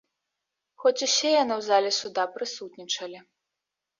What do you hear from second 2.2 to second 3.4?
прысутнічалі.